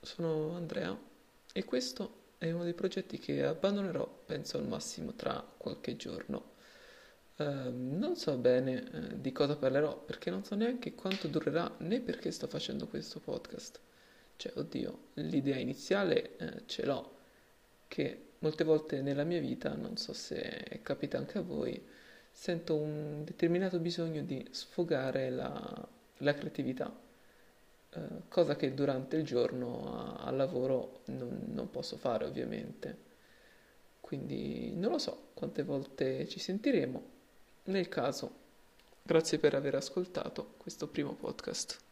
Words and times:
sono 0.00 0.54
Andrea 0.54 0.98
e 1.52 1.64
questo 1.64 2.26
è 2.38 2.50
uno 2.50 2.64
dei 2.64 2.74
progetti 2.74 3.18
che 3.18 3.44
abbandonerò, 3.44 4.22
penso 4.24 4.56
al 4.58 4.66
massimo 4.66 5.12
tra 5.14 5.44
qualche 5.56 5.96
giorno. 5.96 6.56
Uh, 7.36 7.70
non 7.72 8.16
so 8.16 8.36
bene 8.36 8.88
uh, 8.92 9.20
di 9.20 9.30
cosa 9.30 9.56
parlerò 9.56 9.96
perché 9.96 10.30
non 10.30 10.44
so 10.44 10.56
neanche 10.56 10.94
quanto 10.94 11.28
durerà 11.28 11.72
né 11.78 12.00
perché 12.00 12.30
sto 12.30 12.46
facendo 12.48 12.88
questo 12.88 13.20
podcast. 13.20 13.80
Cioè, 14.36 14.52
oddio, 14.56 14.98
l'idea 15.14 15.56
iniziale 15.56 16.36
uh, 16.40 16.62
ce 16.66 16.84
l'ho, 16.84 17.16
che 17.86 18.30
molte 18.38 18.64
volte 18.64 19.02
nella 19.02 19.24
mia 19.24 19.40
vita, 19.40 19.74
non 19.74 19.96
so 19.96 20.12
se 20.12 20.80
capita 20.82 21.18
anche 21.18 21.38
a 21.38 21.42
voi, 21.42 21.80
sento 22.30 22.76
un 22.76 23.24
determinato 23.24 23.78
bisogno 23.78 24.22
di 24.22 24.46
sfogare 24.50 25.30
la, 25.30 25.88
la 26.18 26.34
creatività, 26.34 26.92
eh, 27.90 28.00
cosa 28.28 28.56
che 28.56 28.74
durante 28.74 29.16
il 29.16 29.24
giorno 29.24 30.16
al 30.18 30.36
lavoro 30.36 31.02
non, 31.06 31.44
non 31.46 31.70
posso 31.70 31.96
fare 31.96 32.24
ovviamente. 32.24 33.06
Quindi 34.00 34.72
non 34.74 34.92
lo 34.92 34.98
so 34.98 35.28
quante 35.34 35.62
volte 35.62 36.26
ci 36.28 36.38
sentiremo. 36.38 37.16
Nel 37.64 37.88
caso, 37.88 38.30
grazie 39.02 39.38
per 39.38 39.54
aver 39.54 39.74
ascoltato 39.74 40.54
questo 40.56 40.88
primo 40.88 41.14
podcast. 41.14 41.87